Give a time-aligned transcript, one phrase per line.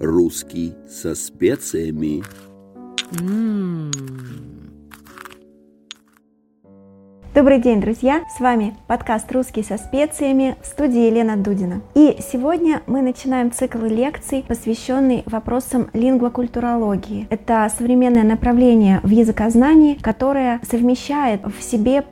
[0.00, 2.22] Русский со специями.
[7.34, 8.22] Добрый день, друзья!
[8.34, 11.82] С вами подкаст «Русский со специями» в студии Елена Дудина.
[11.94, 17.26] И сегодня мы начинаем цикл лекций, посвященный вопросам лингвокультурологии.
[17.28, 22.04] Это современное направление в языкознании, которое совмещает в себе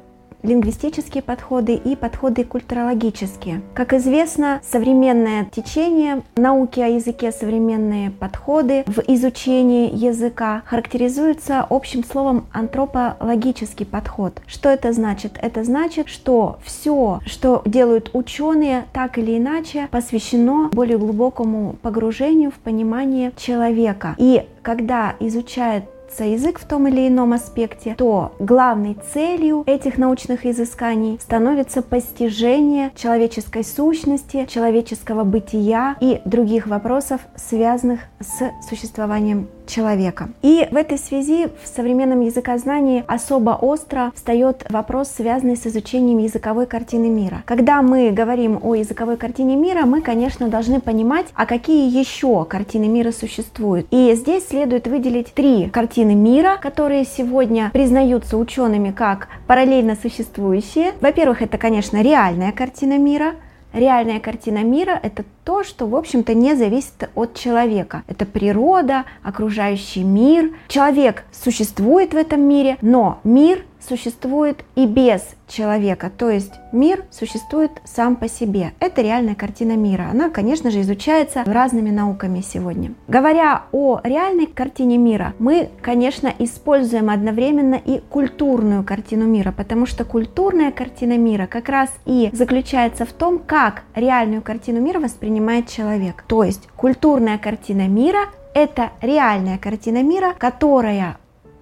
[0.42, 3.62] лингвистические подходы и подходы культурологические.
[3.74, 12.46] Как известно, современное течение науки о языке, современные подходы в изучении языка характеризуются общим словом
[12.52, 14.40] антропологический подход.
[14.46, 15.38] Что это значит?
[15.40, 22.54] Это значит, что все, что делают ученые, так или иначе посвящено более глубокому погружению в
[22.54, 24.14] понимание человека.
[24.18, 25.84] И когда изучает
[26.24, 33.64] язык в том или ином аспекте, то главной целью этих научных изысканий становится постижение человеческой
[33.64, 40.30] сущности, человеческого бытия и других вопросов, связанных с существованием человека.
[40.42, 46.66] И в этой связи в современном языкознании особо остро встает вопрос, связанный с изучением языковой
[46.66, 47.42] картины мира.
[47.46, 52.88] Когда мы говорим о языковой картине мира, мы, конечно, должны понимать, а какие еще картины
[52.88, 53.86] мира существуют.
[53.90, 60.92] И здесь следует выделить три картины мира, которые сегодня признаются учеными как параллельно существующие.
[61.00, 63.32] Во-первых, это, конечно, реальная картина мира–
[63.72, 68.02] Реальная картина мира– это то, что, в общем-то, не зависит от человека.
[68.06, 70.52] Это природа, окружающий мир.
[70.68, 77.70] Человек существует в этом мире, но мир существует и без человека, то есть мир существует
[77.84, 78.72] сам по себе.
[78.80, 80.08] Это реальная картина мира.
[80.10, 82.92] Она, конечно же, изучается разными науками сегодня.
[83.08, 90.04] Говоря о реальной картине мира, мы, конечно, используем одновременно и культурную картину мира, потому что
[90.04, 96.24] культурная картина мира как раз и заключается в том, как реальную картину мира воспринимает человек.
[96.26, 101.16] То есть культурная картина мира– это реальная картина мира, которая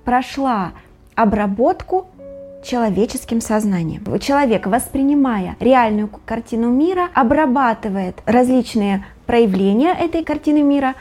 [0.05, 0.73] прошла
[1.15, 2.07] обработку
[2.67, 4.05] человеческим сознанием.
[4.19, 10.95] Человек, воспринимая реальную картину мира, обрабатывает различные проявления этой картины мира,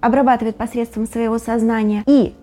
[0.00, 2.34] обрабатывает посредством своего сознания, и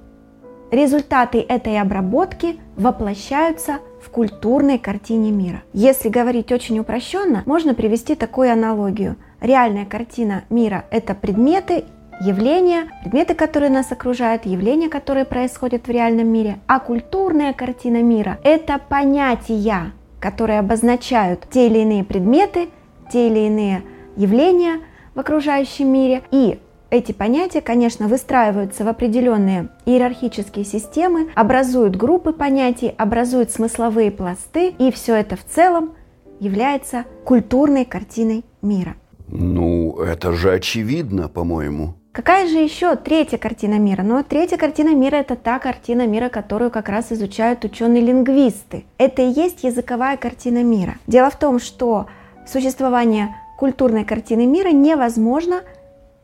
[0.72, 5.64] результаты этой обработки воплощаются в культурной картине мира.
[5.74, 9.18] Если говорить очень упрощенно, можно привести такую аналогию.
[9.42, 11.86] Реальная картина мира– это предметы
[12.22, 16.60] явления, предметы, которые нас окружают, явления, которые происходят в реальном мире.
[16.68, 22.70] А культурная картина мира– это понятия, которые обозначают те или иные предметы,
[23.12, 23.84] те или иные
[24.16, 24.80] явления
[25.16, 26.24] в окружающем мире.
[26.32, 34.70] И эти понятия, конечно, выстраиваются в определенные иерархические системы, образуют группы понятий, образуют смысловые пласты,
[34.70, 35.94] и все это в целом
[36.40, 38.96] является культурной картиной мира.
[39.28, 41.96] Ну, это же очевидно, по-моему.
[42.18, 44.02] Какая же еще третья картина мира?
[44.02, 48.86] Ну, третья картина мира– это та картина мира, которую как раз изучают ученые-лингвисты.
[48.98, 50.96] Это и есть языковая картина мира.
[51.06, 52.08] Дело в том, что
[52.48, 55.62] существование культурной картины мира невозможно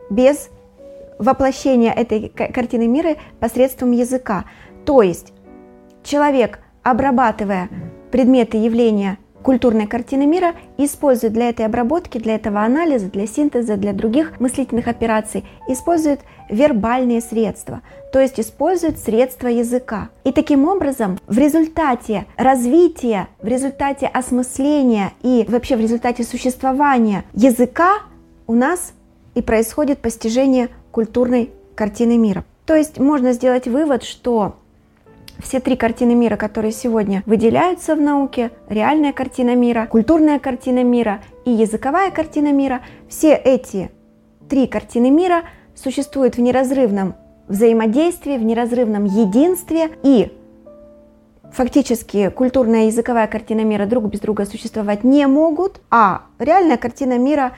[0.10, 0.50] без
[1.20, 4.46] воплощения этой картины мира посредством языка.
[4.86, 5.32] То есть
[6.02, 7.70] человек, обрабатывая
[8.12, 13.94] предметы явления культурной картины мира использует для этой обработки, для этого анализа, для синтеза, для
[13.94, 17.82] других мыслительных операций, использует вербальные средства,
[18.12, 20.10] то есть использует средства языка.
[20.24, 28.00] И таким образом в результате развития, в результате осмысления и вообще в результате существования языка
[28.48, 28.94] у нас
[29.36, 32.46] и происходит постижение культурной картины мира.
[32.66, 34.56] То есть можно сделать вывод, что
[35.40, 41.22] все три картины мира, которые сегодня выделяются в науке, реальная картина мира, культурная картина мира
[41.46, 43.92] и языковая картина мира, все эти
[44.50, 45.44] три картины мира
[45.76, 47.16] существуют в неразрывном
[47.48, 50.32] взаимодействии, в неразрывном единстве и
[51.52, 57.18] фактически культурная и языковая картина мира друг без друга существовать не могут, а реальная картина
[57.18, 57.54] мира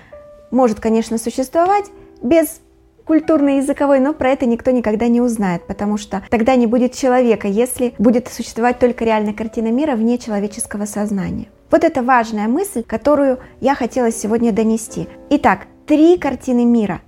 [0.51, 1.85] может, конечно, существовать
[2.21, 2.61] без
[3.05, 7.47] культурный, языковой, но про это никто никогда не узнает, потому что тогда не будет человека,
[7.47, 11.47] если будет существовать только реальная картина мира вне человеческого сознания.
[11.72, 15.07] Вот это важная мысль, которую я хотела сегодня донести.
[15.29, 17.02] Итак, три картины мира.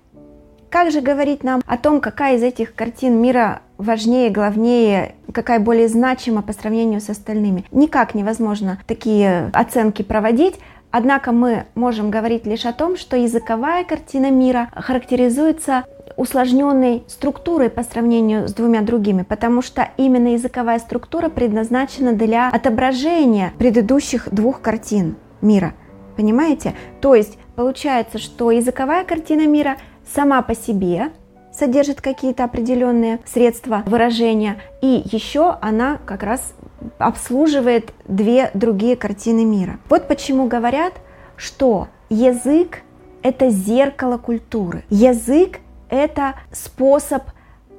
[0.70, 5.88] Как же говорить нам о том, какая из этих картин мира важнее, главнее, какая более
[5.88, 7.64] значима по сравнению с остальными?
[7.72, 10.56] Никак невозможно такие оценки проводить,
[10.92, 15.84] Однако мы можем говорить лишь о том, что языковая картина мира характеризуется
[16.16, 23.54] усложненной структурой по сравнению с двумя другими, потому что именно языковая структура предназначена для отображения
[23.58, 25.74] предыдущих двух картин мира.
[26.16, 26.74] Понимаете?
[27.00, 29.78] То есть получается, что языковая картина мира
[30.12, 31.12] сама по себе
[31.54, 36.54] содержит какие-то определенные средства выражения, и еще она как раз
[36.98, 39.80] обслуживает две другие картины мира.
[39.90, 40.94] Вот почему говорят,
[41.36, 42.82] что язык–
[43.22, 44.84] это зеркало культуры.
[44.90, 47.24] Язык– это способ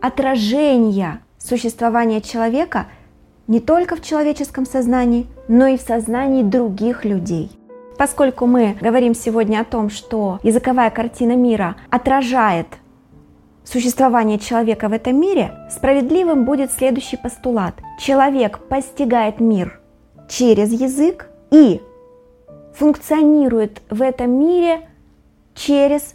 [0.00, 2.86] отражения существования человека
[3.46, 7.50] не только в человеческом сознании, но и в сознании других людей.
[7.96, 12.66] Поскольку мы говорим сегодня о том, что языковая картина мира отражает
[13.70, 17.74] существование человека в этом мире, справедливым будет следующий постулат.
[18.00, 19.80] Человек постигает мир
[20.28, 21.80] через язык и
[22.74, 24.88] функционирует в этом мире
[25.54, 26.14] через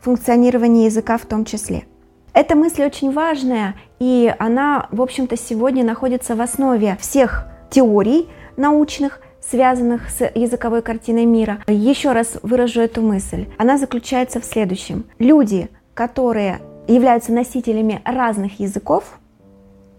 [0.00, 1.84] функционирование языка в том числе.
[2.32, 9.20] Эта мысль очень важная, и она, в общем-то, сегодня находится в основе всех теорий научных,
[9.40, 11.62] связанных с языковой картиной мира.
[11.66, 13.46] Еще раз выражу эту мысль.
[13.58, 15.04] Она заключается в следующем.
[15.18, 19.18] Люди, которые являются носителями разных языков,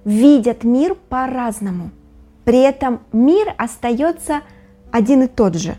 [0.06, 1.92] видят мир по-разному.
[2.45, 4.42] При этом мир остается
[4.92, 5.75] один и тот же.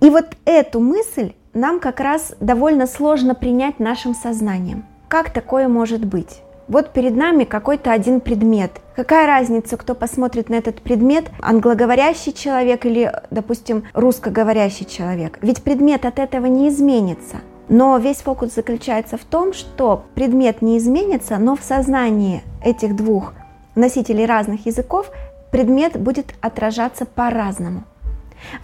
[0.00, 4.84] И вот эту мысль нам как раз довольно сложно принять нашим сознанием.
[5.08, 6.40] Как такое может быть?
[6.68, 8.80] Вот перед нами какой-то один предмет.
[8.94, 15.38] Какая разница, кто посмотрит на этот предмет, англоговорящий человек или, допустим, русскоговорящий человек?
[15.42, 17.38] Ведь предмет от этого не изменится.
[17.70, 23.32] Но весь фокус заключается в том, что предмет не изменится, но в сознании этих двух
[23.76, 25.10] носителей разных языков
[25.52, 27.84] предмет будет отражаться по-разному.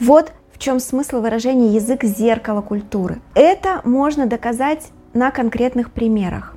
[0.00, 3.20] Вот в чем смысл выражения язык зеркало культуры.
[3.34, 6.56] Это можно доказать на конкретных примерах.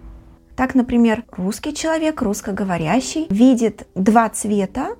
[0.55, 4.95] Так, например, русский человек, русскоговорящий, видит два цвета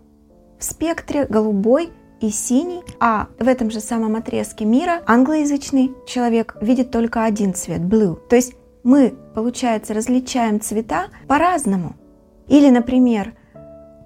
[0.59, 1.89] в спектре голубой
[2.21, 7.79] и синий, а в этом же самом отрезке мира англоязычный человек видит только один цвет–
[7.81, 8.17] blue.
[8.29, 11.95] То есть мы, получается, различаем цвета по-разному.
[12.47, 13.33] Или, например,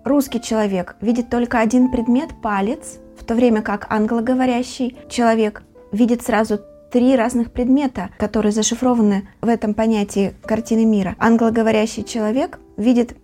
[0.03, 6.59] русский человек видит только один предмет– палец, в то время как англоговорящий человек видит сразу
[6.91, 11.15] три разных предмета, которые зашифрованы в этом понятии картины мира.
[11.17, 13.15] Англоговорящий человек видит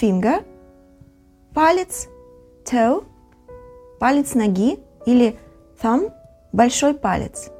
[0.00, 0.44] finger,
[1.52, 2.08] палец,
[2.64, 3.04] toe,
[3.98, 5.36] палец ноги или
[5.82, 6.12] thumb,
[6.52, 7.50] большой палец.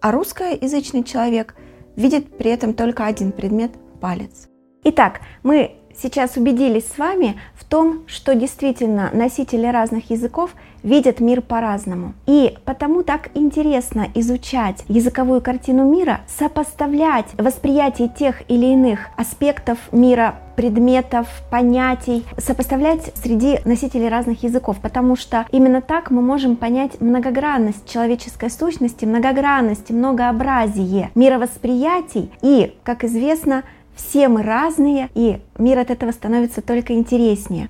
[0.00, 1.54] А русскоязычный человек
[1.96, 4.48] видит при этом только один предмет– палец.
[4.84, 10.54] Итак, мы сейчас убедились с вами в том, что действительно носители разных языков
[10.84, 12.14] видят мир по-разному.
[12.26, 20.36] И потому так интересно изучать языковую картину мира, сопоставлять восприятие тех или иных аспектов мира
[20.54, 27.90] предметов, понятий, сопоставлять среди носителей разных языков, потому что именно так мы можем понять многогранность
[27.90, 33.64] человеческой сущности, многогранность, многообразие мировосприятий и, как известно,
[33.96, 37.68] все мы разные, и мир от этого становится только интереснее.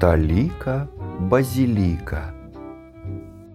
[0.00, 0.86] Талика
[1.18, 2.32] базилика.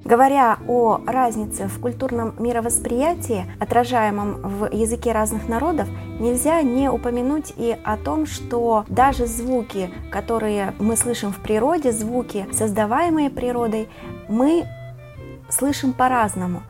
[0.04, 5.88] Говоря о разнице в культурном мировосприятии, отражаемом в языке разных народов,
[6.20, 12.46] нельзя не упомянуть и о том, что даже звуки, которые мы слышим в природе, звуки,
[12.52, 13.88] создаваемые природой,
[14.28, 14.66] мы
[15.48, 16.64] слышим по-разному.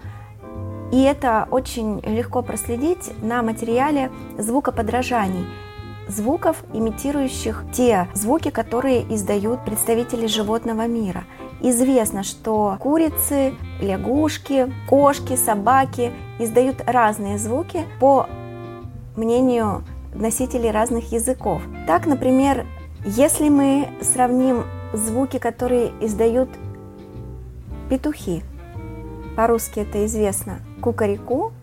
[0.92, 5.48] И это очень легко проследить на материале звукоподражаний
[6.08, 11.24] звуков, имитирующих те звуки, которые издают представители животного мира.
[11.62, 18.28] Известно, что курицы, лягушки, кошки, собаки издают разные звуки по
[19.16, 19.84] мнению
[20.14, 21.62] носителей разных языков.
[21.88, 22.66] Так, например,
[23.06, 26.50] если мы сравним звуки, которые издают
[27.90, 28.44] петухи,
[29.36, 31.54] по-русски это известно, кукареку,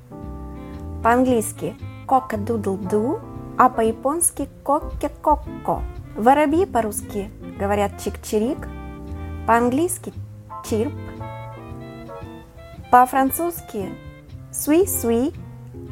[1.02, 3.20] по-английски cock-a-doodle-doo,
[3.60, 5.82] а по-японски kokке-kokko.
[6.16, 8.66] Воробьи по-русски говорят чик-чирик,
[9.46, 10.12] по-английски
[10.64, 10.92] чирп,
[12.90, 13.92] по-французски
[14.52, 15.32] суи-суи,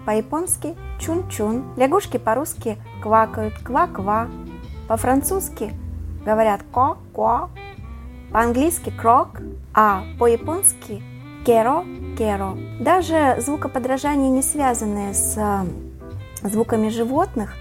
[0.06, 1.62] по-японски чун-чун.
[1.78, 4.28] Лягушки по-русски квакают ква-ква,
[4.88, 5.74] по-французски
[6.24, 7.50] говорят ко-ко,
[8.32, 9.28] по-английски крок,
[9.74, 11.02] а по-японски
[11.44, 12.56] керо-керо.
[12.80, 15.87] Даже звукоподражания, не связанные с э,
[16.42, 17.54] звуками животных,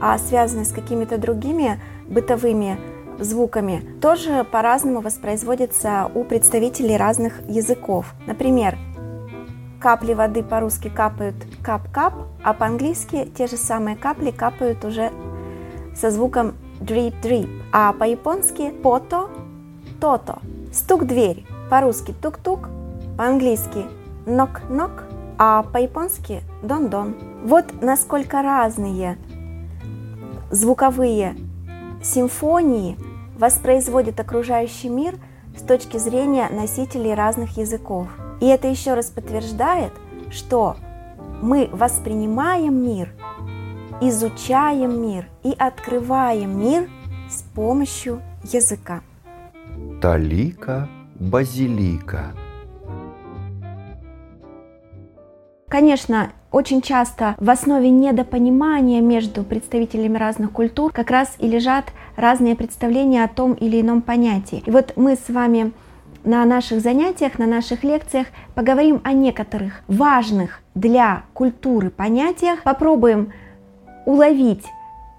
[0.00, 2.78] а связанные с какими-то другими бытовыми
[3.18, 8.14] звуками, тоже по-разному воспроизводятся у представителей разных языков.
[8.26, 8.76] Например,
[9.80, 15.12] капли воды по-русски капают кап-кап, а по-английски те же самые капли капают уже
[15.94, 19.30] со звуком drip-drip, а по-японски пото,
[20.00, 20.38] тото.
[20.72, 22.68] Стук дверь, по-русски тук-тук,
[23.16, 23.84] по-английски
[24.26, 25.02] knock-knock,
[25.38, 27.16] а по-японски дон-дон.
[27.44, 29.18] Вот насколько разные
[30.50, 31.36] звуковые
[32.02, 32.96] симфонии
[33.38, 35.14] воспроизводит окружающий мир
[35.56, 38.08] с точки зрения носителей разных языков.
[38.40, 39.92] И это еще раз подтверждает,
[40.30, 40.76] что
[41.42, 43.12] мы воспринимаем мир,
[44.00, 46.88] изучаем мир и открываем мир
[47.28, 49.00] с помощью языка.
[50.00, 50.88] Талика
[51.18, 52.34] базилика.
[55.68, 62.54] Конечно, очень часто в основе недопонимания между представителями разных культур как раз и лежат разные
[62.54, 64.62] представления о том или ином понятии.
[64.64, 65.72] И вот мы с вами
[66.22, 73.32] на наших занятиях, на наших лекциях поговорим о некоторых важных для культуры понятиях, попробуем
[74.06, 74.64] уловить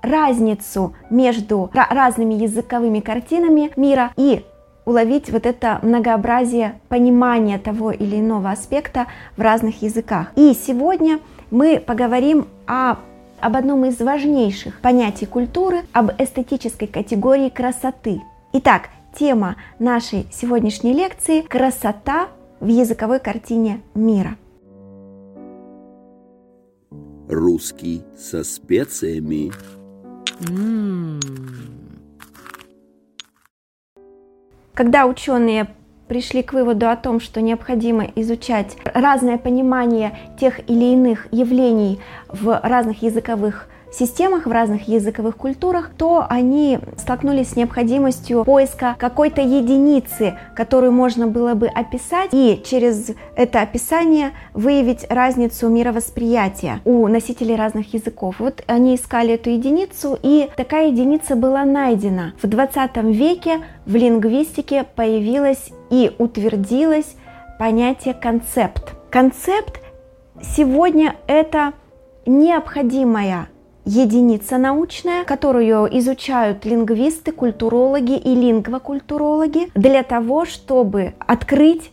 [0.02, 4.46] разницу между разными языковыми картинами мира и
[4.86, 10.32] уловить вот это многообразие понимания того или иного аспекта в разных языках.
[10.36, 11.20] И сегодня
[11.52, 12.98] мы поговорим о
[13.42, 18.22] об одном из важнейших понятий культуры, об эстетической категории красоты.
[18.54, 24.38] Итак, тема нашей сегодняшней лекции– красота в языковой картине мира.
[27.28, 29.52] Русский со специями.
[34.76, 35.68] Когда ученые
[36.10, 42.60] пришли к выводу о том, что необходимо изучать разное понимание тех или иных явлений в
[42.62, 50.38] разных языковых системах, в разных языковых культурах, то они столкнулись с необходимостью поиска какой-то единицы,
[50.56, 57.94] которую можно было бы описать, и через это описание выявить разницу мировосприятия у носителей разных
[57.94, 58.36] языков.
[58.40, 62.34] Вот они искали эту единицу, и такая единица была найдена.
[62.42, 67.16] В 20 веке в лингвистике появилось и утвердилось
[67.58, 68.94] понятие концепт.
[69.10, 69.82] Концепт
[70.42, 71.74] сегодня это
[72.26, 73.48] необходимая
[73.86, 81.92] единица научная, которую изучают лингвисты, культурологи и лингвокультурологи для того, чтобы открыть,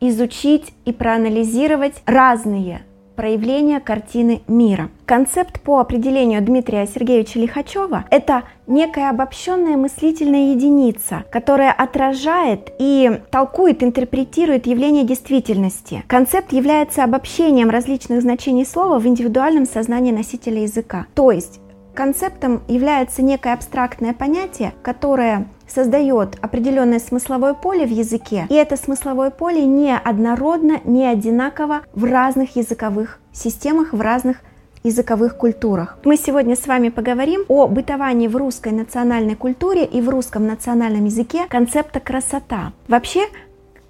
[0.00, 2.82] изучить и проанализировать разные
[3.14, 4.90] проявления картины мира.
[5.06, 13.82] Концепт по определению Дмитрия Сергеевича Лихачева– это некая обобщенная мыслительная единица, которая отражает и толкует,
[13.82, 16.02] интерпретирует явление действительности.
[16.06, 21.06] Концепт является обобщением различных значений слова в индивидуальном сознании носителя языка.
[21.14, 21.60] То есть
[21.94, 29.30] Концептом является некое абстрактное понятие, которое создает определенное смысловое поле в языке, и это смысловое
[29.30, 34.38] поле не однородно, не одинаково в разных языковых системах, в разных
[34.82, 35.98] языковых культурах.
[36.04, 41.06] Мы сегодня с вами поговорим о бытовании в русской национальной культуре и в русском национальном
[41.06, 42.72] языке концепта красота.
[42.88, 43.26] Вообще,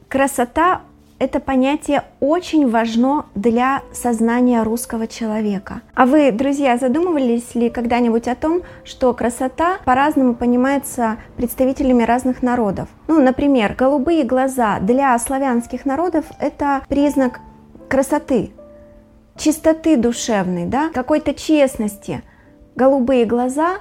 [0.08, 0.82] красота
[1.24, 5.80] это понятие очень важно для сознания русского человека.
[5.94, 12.88] А вы, друзья, задумывались ли когда-нибудь о том, что красота по-разному понимается представителями разных народов?
[13.08, 17.40] Ну, например, голубые глаза для славянских народов– это признак
[17.88, 18.50] красоты,
[19.36, 22.22] чистоты душевной, да, какой-то честности.
[22.76, 23.78] Голубые глаза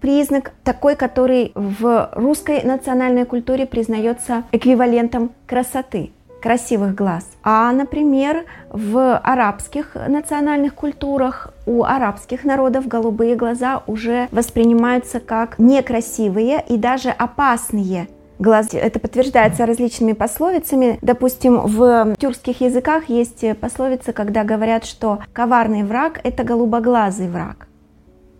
[0.00, 7.26] признак такой, который в русской национальной культуре признается эквивалентом красоты красивых глаз.
[7.42, 16.64] А, например, в арабских национальных культурах у арабских народов голубые глаза уже воспринимаются как некрасивые
[16.68, 18.68] и даже опасные глаз.
[18.72, 20.98] Это подтверждается различными пословицами.
[21.02, 27.66] Допустим, в тюркских языках есть пословица, когда говорят, что коварный враг– это голубоглазый враг.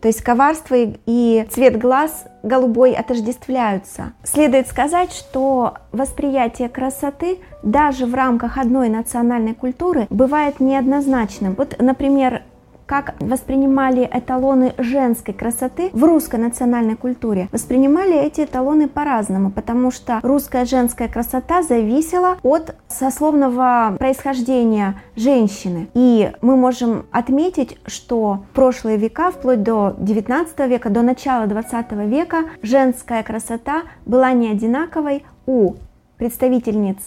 [0.06, 4.12] То есть коварство и цвет глаз голубой отождествляются.
[4.22, 11.56] Следует сказать, что восприятие красоты даже в рамках одной национальной культуры бывает неоднозначным.
[11.56, 12.44] Вот, например,
[12.86, 17.48] как воспринимали эталоны женской красоты в русской национальной культуре.
[17.52, 25.88] Воспринимали эти эталоны по-разному, потому что русская женская красота зависела от сословного происхождения женщины.
[25.94, 31.92] И мы можем отметить, что в прошлые века, вплоть до 19 века, до начала 20
[31.92, 35.74] века, женская красота была не одинаковой у
[36.18, 36.98] представительниц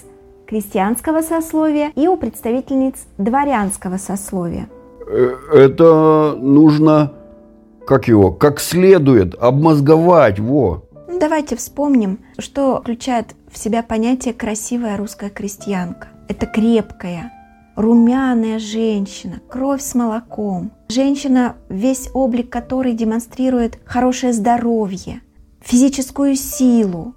[0.47, 4.67] крестьянского сословия и у представительниц дворянского сословия.
[5.09, 7.13] Э, это нужно,
[7.87, 10.85] как его, как следует обмозговать, во.
[11.07, 16.09] Ну, давайте вспомним, что включает в себя понятие «красивая русская крестьянка».
[16.27, 17.33] Это крепкая,
[17.75, 20.71] румяная женщина, кровь с молоком.
[20.89, 25.21] Женщина, весь облик которой демонстрирует хорошее здоровье,
[25.59, 27.15] физическую силу.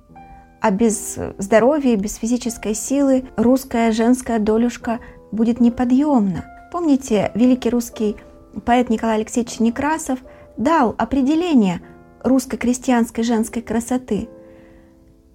[0.63, 6.45] А без здоровья, без физической силы русская женская долюшка будет неподъемна.
[6.73, 8.17] Помните, великий русский
[8.65, 10.21] поэт Николай Алексеевич Некрасов
[10.57, 11.83] дал определение
[12.25, 14.31] русской крестьянской женской красоты.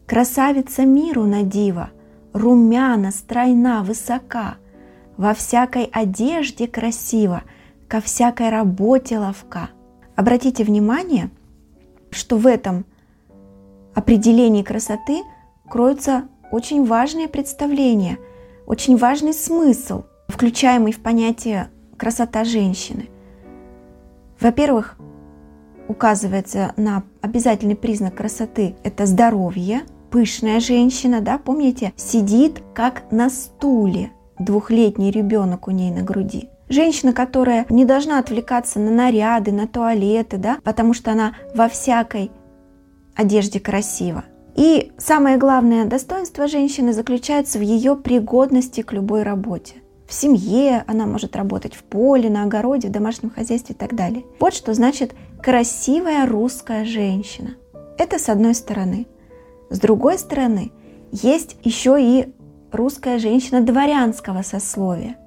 [0.08, 1.92] Красавица миру на диво,
[2.34, 4.56] румяна, стройна, высока,
[5.16, 7.44] во всякой одежде красиво,
[7.88, 9.70] ко всякой работе ловка.
[10.16, 11.30] Обратите внимание,
[12.10, 12.84] что в этом
[13.94, 15.22] определении красоты
[15.70, 18.18] кроются очень важные представления,
[18.66, 23.10] очень важный смысл, включаемый в понятие красота женщины.
[24.40, 24.98] Во-первых,
[25.88, 29.82] указывается на обязательный признак красоты– это здоровье.
[30.12, 36.50] Пышная женщина, да, помните, сидит как на стуле, двухлетний ребенок у ней на груди.
[36.70, 42.32] Женщина, которая не должна отвлекаться на наряды, на туалеты, да, потому что она во всякой
[43.16, 44.26] одежде красива.
[44.56, 49.76] И самое главное достоинство женщины заключается в ее пригодности к любой работе.
[50.08, 54.24] В семье она может работать в поле, на огороде, в домашнем хозяйстве и так далее.
[54.40, 57.56] Вот что значит красивая русская женщина.
[57.98, 59.08] Это с одной стороны.
[59.70, 60.72] С другой стороны,
[61.12, 62.34] есть еще и
[62.72, 65.18] русская женщина дворянского сословия,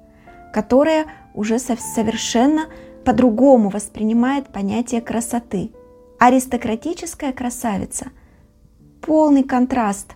[0.51, 2.65] которая уже совершенно
[3.05, 5.71] по-другому воспринимает понятие красоты.
[6.19, 8.07] Аристократическая красавица–
[9.01, 10.15] полный контраст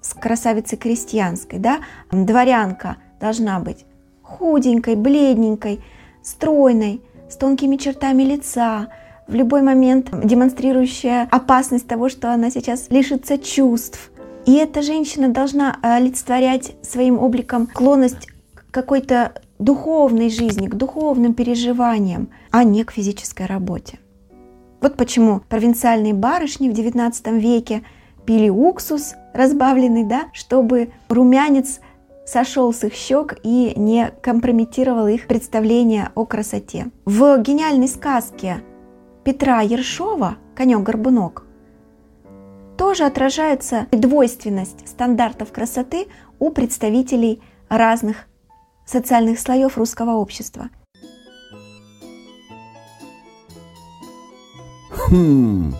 [0.00, 3.84] с красавицей крестьянской, да, дворянка должна быть
[4.22, 5.80] худенькой, бледненькой,
[6.22, 8.88] стройной, с тонкими чертами лица,
[9.28, 14.10] в любой момент демонстрирующая опасность того, что она сейчас лишится чувств.
[14.46, 22.30] И эта женщина должна олицетворять своим обликом склонность к какой-то духовной жизни, к духовным переживаниям,
[22.50, 24.00] а не к физической работе.
[24.80, 27.82] Вот почему провинциальные барышни в XIX веке
[28.24, 31.80] пили уксус разбавленный, да, чтобы румянец
[32.30, 36.86] сошел с их щек и не компрометировал их представление о красоте.
[37.04, 38.62] В гениальной сказке
[39.24, 41.44] Петра Ершова «Конек-горбунок»
[42.76, 46.06] тоже отражается двойственность стандартов красоты
[46.38, 48.26] у представителей разных
[48.86, 50.70] социальных слоев русского общества–
[55.10, 55.74] Хм,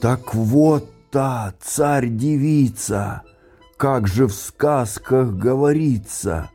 [0.00, 3.22] так вот та царь-девица,
[3.76, 6.50] как же в сказках говорится,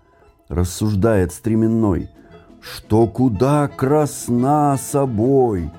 [0.50, 2.10] рассуждает стременной,
[2.62, 5.72] что куда красна собой,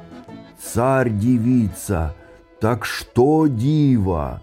[0.61, 2.15] царь-девица,
[2.61, 4.43] так что дива?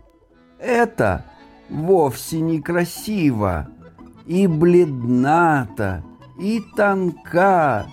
[0.59, 1.25] Это
[1.69, 3.69] вовсе не красиво,
[4.25, 6.03] и бледната,
[6.38, 7.85] и тонка,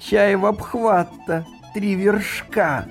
[0.00, 2.86] чай в обхват-то три вершка.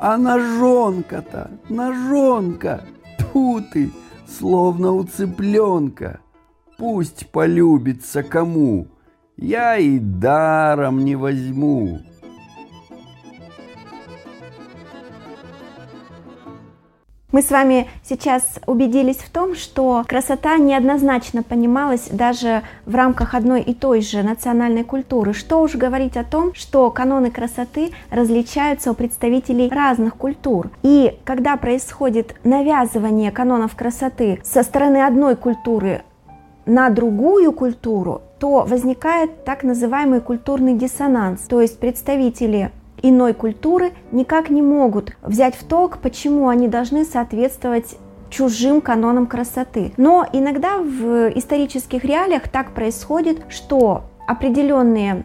[0.00, 2.84] А ножонка-то, ножонка,
[3.18, 3.90] тьфу ты,
[4.38, 6.20] словно у цыпленка.
[6.78, 8.88] Пусть полюбится кому,
[9.36, 12.00] я и даром не возьму.
[17.34, 23.60] Мы с вами сейчас убедились в том, что красота неоднозначно понималась даже в рамках одной
[23.60, 25.32] и той же национальной культуры.
[25.32, 30.70] Что уж говорить о том, что каноны красоты различаются у представителей разных культур.
[30.84, 36.02] И когда происходит навязывание канонов красоты со стороны одной культуры
[36.66, 42.70] на другую культуру, то возникает так называемый культурный диссонанс, то есть представители
[43.02, 47.96] иной культуры никак не могут взять в толк, почему они должны соответствовать
[48.30, 49.92] чужим канонам красоты.
[49.96, 55.24] Но иногда в исторических реалиях так происходит, что определенные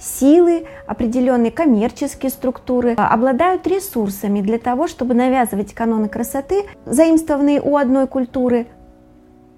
[0.00, 8.06] силы, определенные коммерческие структуры обладают ресурсами для того, чтобы навязывать каноны красоты, заимствованные у одной
[8.06, 8.66] культуры,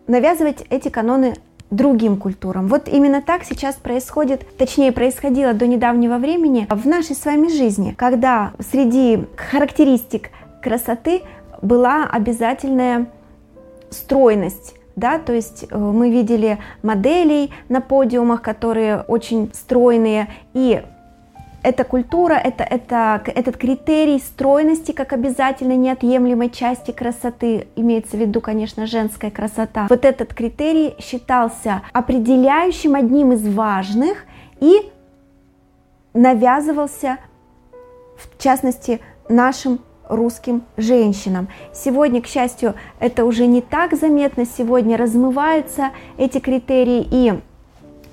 [0.07, 1.35] навязывать эти каноны
[1.71, 2.69] другим культурам.
[2.69, 7.95] Вот именно так сейчас происходит, точнее происходило до недавнего времени в нашей с вами жизни,
[7.97, 10.31] когда среди характеристик
[10.63, 11.23] красоты
[11.63, 13.07] была обязательная
[13.91, 20.83] стройность, да, то есть э, мы видели моделей на подиумах, которые очень стройные, и
[21.67, 28.41] эта культура, это, это, этот критерий стройности как обязательной неотъемлемой части красоты, имеется в виду,
[28.41, 34.27] конечно, женская красота, вот этот критерий считался определяющим одним из важных
[34.61, 34.93] и
[36.15, 37.19] навязывался,
[38.17, 41.49] в частности, нашим русским женщинам.
[41.75, 47.41] Сегодня, к счастью, это уже не так заметно, сегодня размываются эти критерии и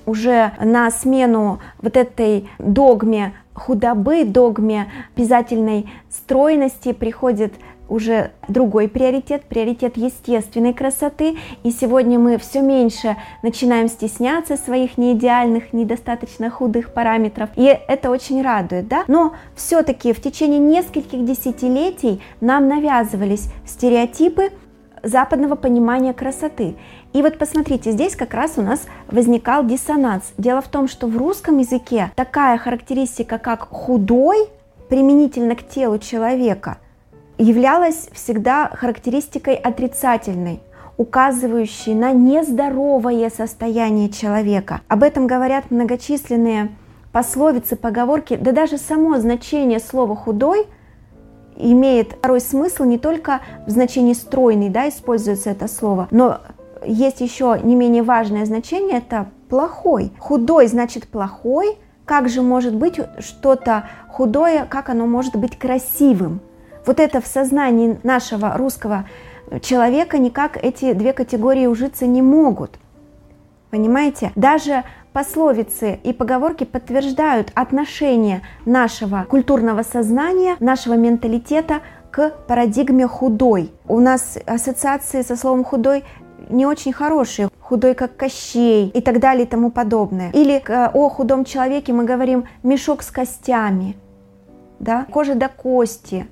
[0.06, 7.54] уже на смену вот этой догме худобы, догме обязательной стройности приходит
[7.88, 11.36] уже другой приоритет, приоритет естественной красоты.
[11.62, 17.50] И сегодня мы все меньше начинаем стесняться своих неидеальных, недостаточно худых параметров.
[17.56, 19.04] И это очень радует, да?
[19.06, 24.50] Но все-таки в течение нескольких десятилетий нам навязывались стереотипы
[25.02, 26.76] западного понимания красоты.
[27.14, 30.32] И вот посмотрите, здесь как раз у нас возникал диссонанс.
[30.36, 34.48] Дело в том, что в русском языке такая характеристика, как худой,
[34.88, 36.78] применительно к телу человека,
[37.38, 40.60] являлась всегда характеристикой отрицательной,
[40.96, 44.80] указывающей на нездоровое состояние человека.
[44.88, 46.72] Об этом говорят многочисленные
[47.12, 50.66] пословицы, поговорки, да даже само значение слова «худой»
[51.56, 56.40] имеет второй смысл не только в значении стройный, да, используется это слово, но
[56.86, 60.12] есть еще не менее важное значение, это плохой.
[60.18, 66.40] Худой значит плохой, как же может быть что-то худое, как оно может быть красивым?
[66.86, 69.06] Вот это в сознании нашего русского
[69.62, 72.78] человека никак эти две категории ужиться не могут.
[73.70, 74.32] Понимаете?
[74.36, 83.72] Даже пословицы и поговорки подтверждают отношение нашего культурного сознания, нашего менталитета к парадигме худой.
[83.88, 86.04] У нас ассоциации со словом худой
[86.48, 90.30] не очень хорошие, худой как Кощей и так далее и тому подобное.
[90.32, 93.96] Или о худом человеке мы говорим мешок с костями,
[94.78, 96.26] да, кожа до кости.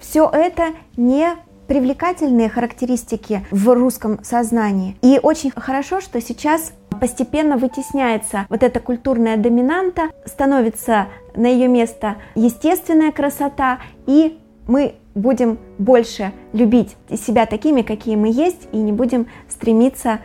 [0.00, 1.28] Все это не
[1.66, 4.96] привлекательные характеристики в русском сознании.
[5.02, 12.16] И очень хорошо, что сейчас постепенно вытесняется вот эта культурная доминанта, становится на ее место
[12.34, 19.26] естественная красота, и мы будем больше любить себя такими, какие мы есть, и не будем
[19.64, 20.20] стремиться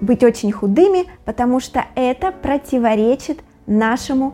[0.00, 4.32] быть очень худыми, потому что это противоречит нашему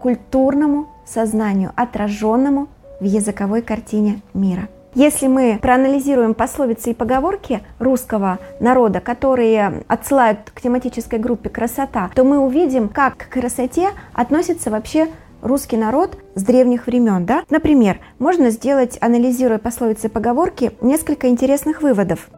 [0.00, 2.68] культурному сознанию, отраженному
[3.00, 4.68] в языковой картине мира.
[4.94, 12.22] Если мы проанализируем пословицы и поговорки русского народа, которые отсылают к тематической группе «красота», то
[12.22, 15.08] мы увидим, как к красоте относится вообще
[15.42, 17.26] русский народ с древних времен.
[17.26, 17.42] Да?
[17.50, 22.30] Например, можно сделать, анализируя пословицы и поговорки, несколько интересных выводов.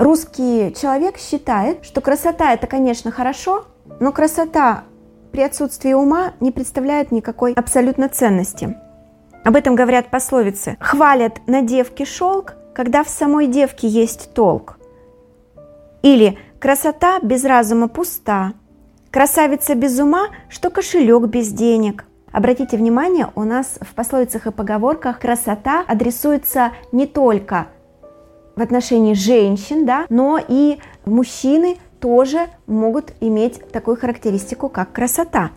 [0.00, 3.66] Русский человек считает, что красота это, конечно, хорошо,
[4.00, 4.84] но красота
[5.30, 8.78] при отсутствии ума не представляет никакой абсолютно ценности.
[9.44, 10.78] Об этом говорят пословицы.
[10.80, 14.78] Хвалят на девке шелк, когда в самой девке есть толк.
[16.00, 18.54] Или красота без разума пуста,
[19.10, 22.06] красавица без ума, что кошелек без денег.
[22.32, 27.66] Обратите внимание, у нас в пословицах и поговорках красота адресуется не только
[28.56, 35.50] в отношении женщин, да, но и мужчины тоже могут иметь такую характеристику, как красота.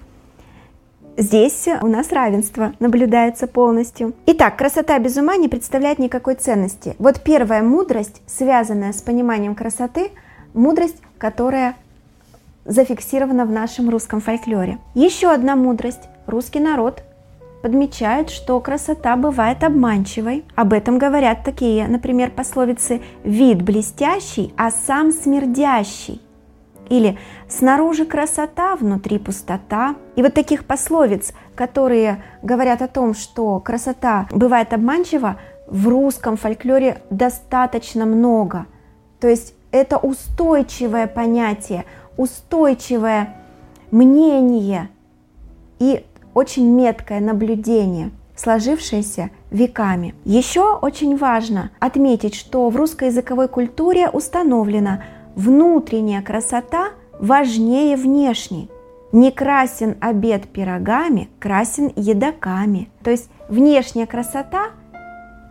[1.16, 4.14] Здесь у нас равенство наблюдается полностью.
[4.26, 6.96] Итак, красота без ума не представляет никакой ценности.
[6.98, 10.10] Вот первая мудрость, связанная с пониманием красоты,
[10.56, 11.76] мудрость, которая
[12.66, 14.80] зафиксирована в нашем русском фольклоре.
[14.96, 16.10] Еще одна мудрость.
[16.26, 17.04] Русский народ
[17.64, 20.44] подмечает, что красота бывает обманчивой.
[20.54, 26.22] Об этом говорят такие, например, пословицы «вид блестящий, а сам смердящий».
[26.90, 29.96] Или «снаружи красота, внутри пустота».
[30.18, 37.02] И вот таких пословиц, которые говорят о том, что красота бывает обманчива, в русском фольклоре
[37.10, 38.66] достаточно много.
[39.22, 41.86] То есть это устойчивое понятие,
[42.18, 43.38] устойчивое
[43.90, 44.90] мнение
[45.80, 50.16] и очень меткое наблюдение, сложившееся веками.
[50.26, 55.04] Еще очень важно отметить, что в русскоязыковой культуре установлено,
[55.36, 58.70] внутренняя красота важнее внешней.
[59.12, 62.90] Не красен обед пирогами, красен едоками.
[63.04, 64.72] То есть внешняя красота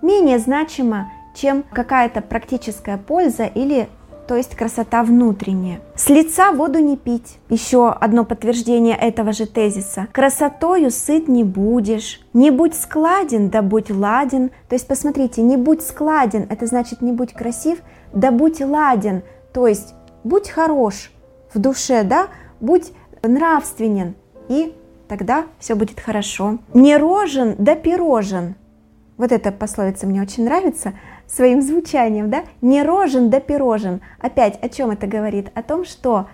[0.03, 3.88] менее значима, чем какая-то практическая польза или
[4.27, 5.81] то есть красота внутренняя.
[5.95, 7.39] С лица воду не пить.
[7.49, 10.09] Еще одно подтверждение этого же тезиса.
[10.13, 12.21] Красотою сыт не будешь.
[12.33, 14.51] Не будь складен, да будь ладен.
[14.69, 17.79] То есть посмотрите, не будь складен, это значит не будь красив,
[18.13, 19.23] да будь ладен.
[19.53, 21.11] То есть будь хорош
[21.53, 22.29] в душе, да,
[22.61, 24.15] будь нравственен,
[24.49, 24.75] и
[25.09, 26.59] тогда все будет хорошо.
[26.75, 28.55] Не рожен, да пирожен.
[29.19, 30.95] Вот эта пословица мне очень нравится
[31.35, 32.45] своим звучанием, да?
[32.61, 34.01] Не рожен, да пирожен.
[34.18, 35.51] Опять о чем это говорит?
[35.55, 36.27] О том, что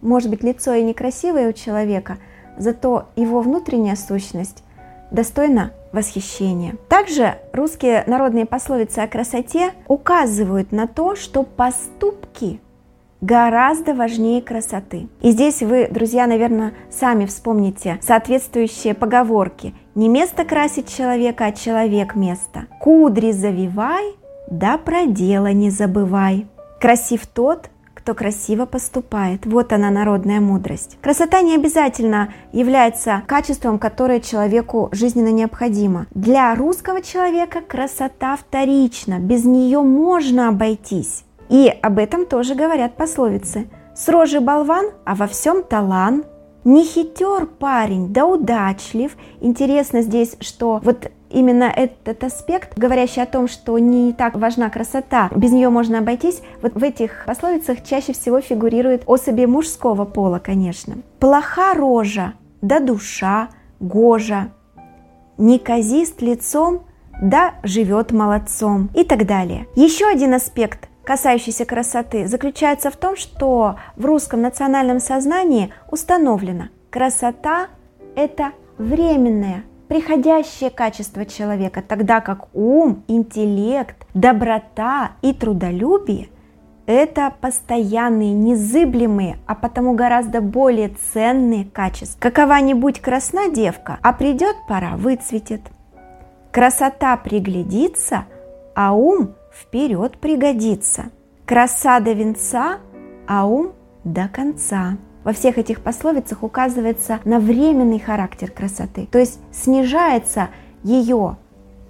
[0.00, 2.18] может быть лицо и некрасивое у человека,
[2.56, 4.64] зато его внутренняя сущность
[5.10, 6.76] достойна восхищения.
[6.88, 12.60] Также русские народные пословицы о красоте указывают на то, что поступки
[13.20, 15.08] гораздо важнее красоты.
[15.20, 19.74] И здесь вы, друзья, наверное, сами вспомните соответствующие поговорки.
[19.94, 22.66] Не место красить человека, а человек место.
[22.80, 24.14] Кудри завивай,
[24.50, 26.46] да про дело не забывай.
[26.80, 29.44] Красив тот, кто красиво поступает.
[29.44, 30.96] Вот она, народная мудрость.
[31.02, 36.06] Красота не обязательно является качеством, которое человеку жизненно необходимо.
[36.12, 41.24] Для русского человека красота вторична, без нее можно обойтись.
[41.50, 43.68] И об этом тоже говорят пословицы.
[43.94, 46.26] С рожи болван, а во всем талант.
[46.62, 49.16] Не хитер парень, да удачлив.
[49.40, 55.30] Интересно здесь, что вот именно этот аспект, говорящий о том, что не так важна красота,
[55.34, 60.96] без нее можно обойтись, вот в этих пословицах чаще всего фигурирует особи мужского пола, конечно.
[61.18, 64.48] Плоха рожа, да душа, гожа,
[65.38, 66.82] неказист лицом,
[67.22, 69.66] да живет молодцом и так далее.
[69.76, 77.68] Еще один аспект касающийся красоты, заключается в том, что в русском национальном сознании установлено, красота–
[78.16, 86.28] это временное, приходящее качество человека, тогда как ум, интеллект, доброта и трудолюбие–
[86.86, 92.18] это постоянные, незыблемые, а потому гораздо более ценные качества.
[92.18, 95.60] Какова-нибудь красна девка, а придет пора, выцветет.
[96.50, 98.24] Красота приглядится,
[98.74, 101.10] а ум вперед пригодится.
[101.46, 102.78] Краса до венца,
[103.26, 103.72] а ум
[104.04, 104.96] до конца.
[105.24, 110.48] Во всех этих пословицах указывается на временный характер красоты, то есть снижается
[110.82, 111.36] ее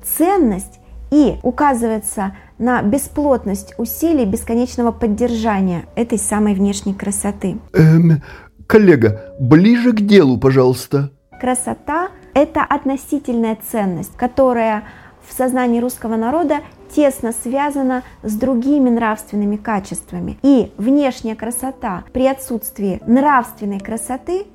[0.03, 0.81] ценность
[1.13, 7.59] и указывается на бесплотность усилий бесконечного поддержания этой самой внешней красоты.
[7.73, 8.23] Эм,
[8.67, 11.11] коллега, ближе к делу, пожалуйста.
[11.41, 14.85] Красота– это относительная ценность, которая
[15.27, 16.61] в сознании русского народа
[16.95, 20.39] тесно связана с другими нравственными качествами.
[20.43, 24.47] И внешняя красота при отсутствии нравственной красоты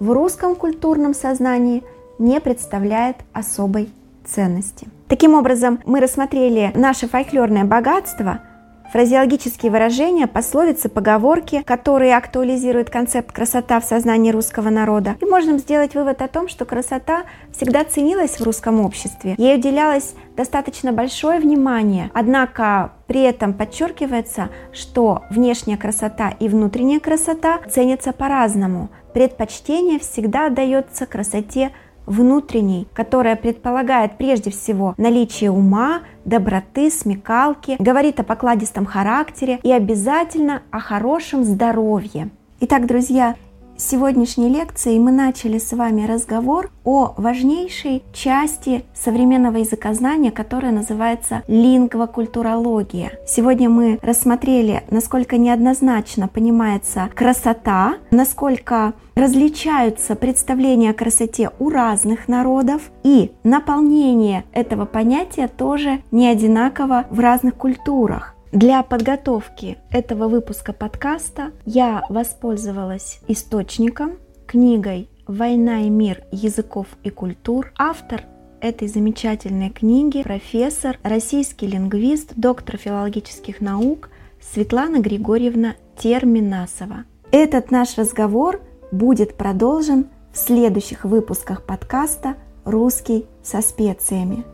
[0.00, 1.84] в русском культурном сознании
[2.18, 3.90] не представляет особой
[4.24, 4.88] ценности.
[5.08, 8.40] Таким образом, мы рассмотрели наше фольклорное богатство–
[8.92, 15.16] фразеологические выражения, пословицы, поговорки, которые актуализируют концепт красота в сознании русского народа.
[15.20, 17.24] И можем сделать вывод о том, что красота
[17.56, 19.34] всегда ценилась в русском обществе.
[19.38, 27.60] Ей уделялось достаточно большое внимание, однако при этом подчеркивается, что внешняя красота и внутренняя красота
[27.70, 28.90] ценятся по-разному.
[29.14, 31.72] Предпочтение всегда отдается красоте
[32.06, 40.62] внутренней, которая предполагает прежде всего наличие ума, доброты, смекалки, говорит о покладистом характере и обязательно
[40.70, 42.30] о хорошем здоровье.
[42.60, 43.34] Итак, друзья,
[43.76, 53.12] сегодняшней лекции мы начали с вами разговор о важнейшей части современного языкознания, которая называется лингвокультурология.
[53.26, 62.90] Сегодня мы рассмотрели, насколько неоднозначно понимается красота, насколько различаются представления о красоте у разных народов,
[63.02, 68.31] и наполнение этого понятия тоже не одинаково в разных культурах.
[68.52, 77.72] Для подготовки этого выпуска подкаста я воспользовалась источником, книгой «Война и мир языков и культур».
[77.78, 78.24] Автор
[78.60, 87.04] этой замечательной книги профессор, российский лингвист, доктор филологических наук Светлана Григорьевна Терминасова.
[87.30, 88.60] Этот наш разговор
[88.90, 92.34] будет продолжен в следующих выпусках подкаста
[92.66, 94.44] «Русский со специями».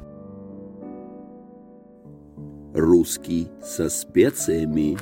[2.75, 4.99] Русский со специями.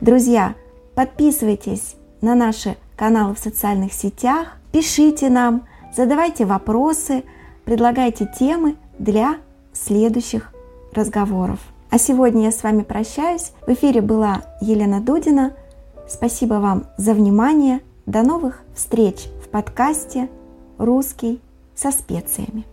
[0.00, 0.54] Друзья,
[0.94, 7.24] подписывайтесь на наши каналы в социальных сетях, пишите нам, задавайте вопросы,
[7.64, 9.36] предлагайте темы для
[9.72, 10.52] следующих
[10.92, 11.60] разговоров.
[11.90, 13.52] А сегодня я с вами прощаюсь.
[13.66, 15.54] В эфире была Елена Дудина.
[16.08, 17.80] Спасибо вам за внимание.
[18.06, 20.28] До новых встреч в подкасте
[20.78, 21.40] «Русский
[21.82, 22.64] со специями.